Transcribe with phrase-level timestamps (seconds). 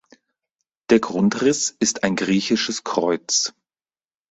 [0.89, 3.53] Der Grundriss ist ein Griechisches Kreuz.